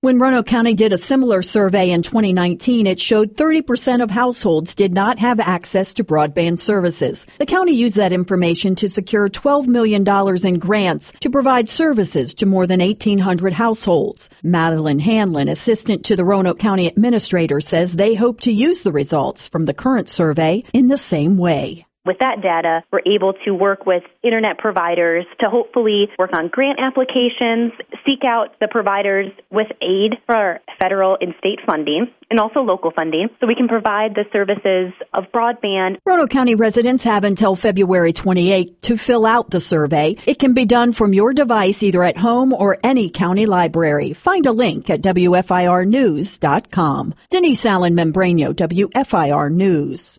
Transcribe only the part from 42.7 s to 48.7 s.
any county library. Find a link at WFIRnews.com. Denise Allen Membreno,